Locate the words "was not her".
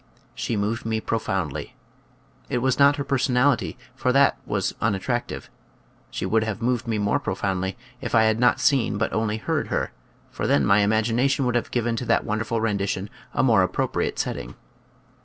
2.57-3.03